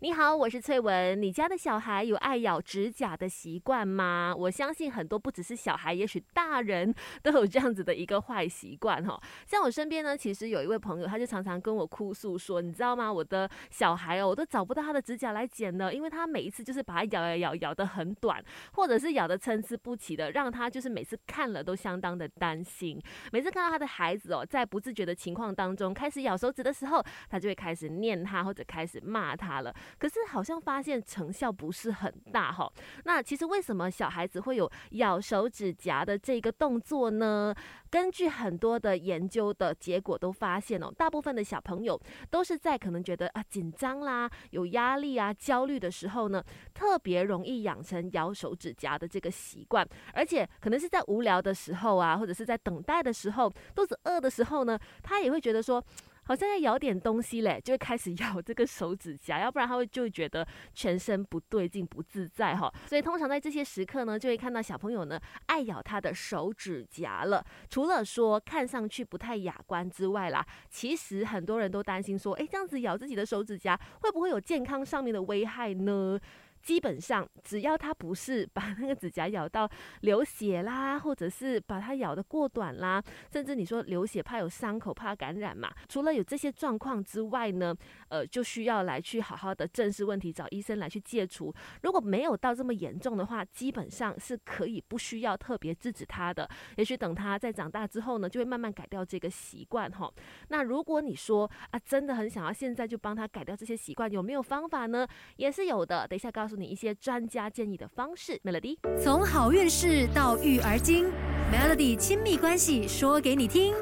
[0.00, 1.20] 你好，我是翠文。
[1.20, 4.32] 你家的小孩有爱咬指甲的习惯吗？
[4.38, 9.20] 我相信很多不只是小孩，也许大人 都有这样子的一个坏习惯哈。
[9.44, 13.12] 像我身边呢，其实有一位朋友，他就常常跟我哭诉说，你知道吗？
[13.12, 18.40] 我的小孩哦，我都找不到他的指甲来剪了，因为他每一次就是把它咬咬咬咬得很短，
[18.74, 23.02] 或者是咬得参差不齐的，让他就是每次看了都相当的担心。
[23.32, 29.74] 每次看到他的孩子哦，在不自觉的情况当中开始咬手指的时候，他就会开始念他或者开始骂他了。
[29.98, 32.70] 可是好像发现成效不是很大哈。
[33.04, 37.54] 那其实为什么小孩子会有咬手指甲的这个动作呢？
[37.90, 41.98] 根据很多的研究的结果都发现哦，大部分的小朋友
[42.30, 49.88] 都是在可能觉得啊紧张啦、有压力啊、焦虑的时候呢，特别容易养成咬手指甲的这个习惯。
[50.12, 55.82] 而且可能是在无聊的时候啊，或者是在等待的时候、肚子饿的时候呢，他也会觉得说。
[56.28, 62.70] 好像在咬点东西嘞，就会开始 咬这个手指甲，要不然他会就会觉得全身不对劲、不自在哈。
[62.86, 67.42] 所以通常在这些时刻呢，就会看到小朋友呢爱咬他的手指甲了。
[67.70, 76.20] 除了说看上去不太雅观之外啦，其实很多人都担心说，哎，这样子咬自己的手指甲会不会有健康上面的危害呢？
[76.68, 79.66] 基本上，只要他不是把那个指甲咬到
[80.02, 83.02] 流血啦，或者是把它咬得过短啦，
[83.32, 87.74] 甚至你说流血怕有伤口怕感染嘛，除了有这些状况之外呢，
[88.10, 91.50] 呃，就需要来去好好的正视问题，找医生来去戒除。
[91.82, 96.46] 如果没有到这么严重的话，基本上是可以不需要特别制止他的。
[96.76, 100.12] 也许等他在长大之后呢，就会慢慢改掉这个习惯哈。
[100.48, 105.08] 那如果你说啊，真的很想要现在就帮他改掉这些习惯，有没有方法呢？
[105.36, 106.06] 也是有的。
[106.06, 106.28] 等一下。
[106.30, 108.76] 告诉你一些专家建议的方式，Melody。
[109.02, 111.06] 从好运势到育儿经
[111.52, 113.74] ，Melody 亲密关系说给你听。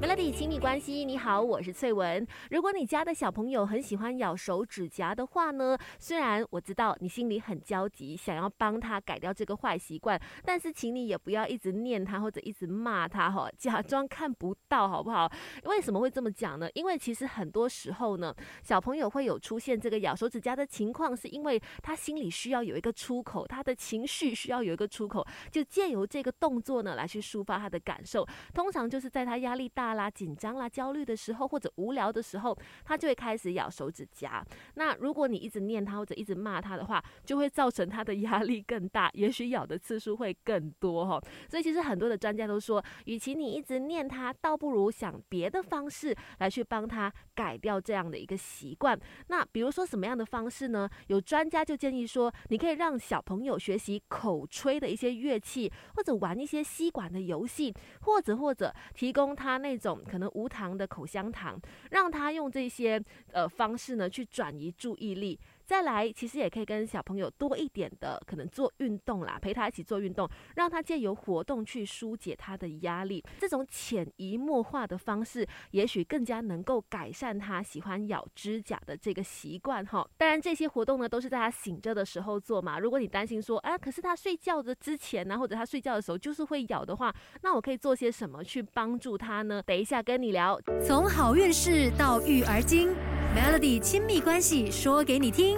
[0.00, 2.26] Melody 亲密关系，你好，我是翠文。
[2.50, 15.30] 如果你家的小朋友很喜欢咬手指甲的话呢，虽然我知道你心里很焦急，想要帮他改掉这个坏习惯，但是请你也不要一直念他或者一直骂他哈，假装看不到好不好？
[15.64, 16.66] 为什么会这么讲呢？
[16.72, 28.26] 因为其实很多时候呢，小朋友会有出现这个咬手指甲的情况，是因为他心里需要有一个出口，他的情绪需要有一个出口，就借由这个动作呢来去抒发他的感受。
[28.54, 29.89] 通常就是在他压力大。
[29.94, 34.44] 啦，紧张啦，焦虑的时候，或者无聊的时候，他就会开始咬手指甲。
[34.74, 41.20] 那如果你一直念他或者一直骂他的话，就会造成他的压力更大，也许咬的次数会更多哈。
[41.48, 48.98] 所以其实很多的专家都说，与其你一直念他，倒不如想别的方式来去帮他改掉这样的一个习惯。
[49.28, 50.88] 那比如说什么样的方式呢？
[51.06, 59.79] 有专家就建议说，你可以让小朋友学习口吹的一些乐器，或者玩一些吸管的游戏，或者或者提供他那。
[59.80, 61.58] 种可能无糖的口香糖，
[61.90, 63.02] 让他用这些
[63.32, 65.38] 呃方式呢去转移注意力。
[65.70, 73.24] 再来，其实也可以跟小朋友多一点的可能做运动啦，陪他一起做运动，让他借由活动去疏解他的压力。
[73.38, 80.04] 这种潜移默化的方式，也许更加能够改善他喜欢咬指甲的这个习惯哈。
[80.18, 82.80] 当然，这些活动呢都是在他醒着的时候做嘛。
[82.80, 89.62] 如果你担心说，啊，可是他睡觉的之前呢，或者他睡觉的时候就是会咬的话，那我可以做些什么去帮助他呢？
[89.64, 90.60] 等一下跟你聊。
[90.84, 92.90] 从好运势到育儿经。
[93.34, 95.56] Melody 亲密关系说给你听。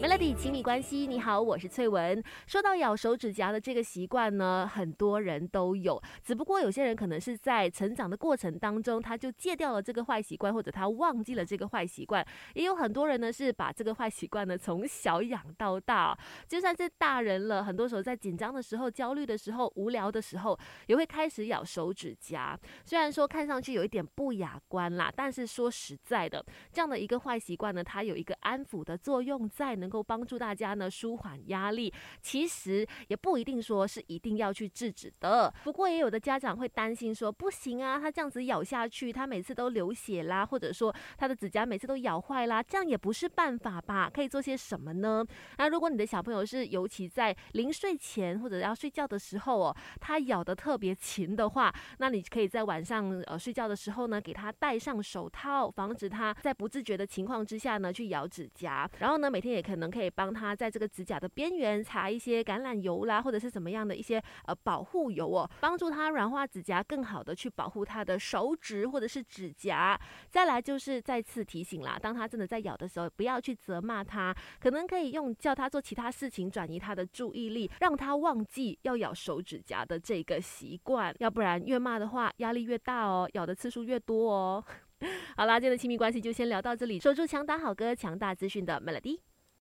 [0.00, 2.24] Melody 亲密关系，你好，我是翠文。
[2.46, 12.26] 说到咬手指甲的这个习惯呢，很多人都有，只不过有些人可能是在成长的过程当中，他就戒掉了这个坏习惯，或者他忘记了这个坏习惯。
[12.54, 16.18] 也有很多人呢，是把这个坏习惯呢从小养到大，
[16.48, 22.58] 就算是大人了，很多时候在紧张的时候、焦虑的时候、无聊的时候，也会开始咬手指甲。
[22.86, 29.89] 虽然说看上去有一点不雅观啦，但是说实在的，这样的一个坏习惯呢，它有一个安抚的作用在能。
[29.90, 31.92] 能够帮助大家呢舒缓压力，
[32.22, 35.52] 其实也不一定说是一定要去制止的。
[35.64, 44.08] 不过也有的家长会担心说，不行啊，他这样子咬下去，他每次都流血啦，或者说他的指甲每次都咬坏啦，这样也不是办法吧？
[44.14, 45.24] 可以做些什么呢？
[45.58, 58.88] 那如果你的小朋友是尤其在临睡前或者要睡觉的时候哦，他咬的特别勤的话，那你可以在晚上呃睡觉的时候呢，给他戴上手套，防止他在不自觉的情况之下呢去咬指甲。
[59.00, 59.79] 然后呢，每天也可以。
[59.80, 70.00] 能可以帮他在这个指甲的边缘擦一些橄榄油啦，或者是怎么样的一些呃保护油哦，帮助他软化指甲，更好的去保护他的手指或者是指甲。
[70.28, 81.14] 再来就是再次提醒啦，当他真的在咬的时候，不要去责骂他，可能可以用叫他做其他事情转移他的注意力，让他忘记要咬手指甲的这个习惯。
[81.18, 84.64] 要不然越骂的话，压力越大哦，咬的次数越多哦。
[85.34, 87.00] 好啦，今天的亲密关系就先聊到这里。
[87.00, 89.29] 守住强打好歌，强大资讯的 Melody。